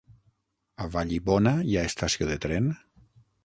[0.85, 2.75] A Vallibona hi ha estació de tren?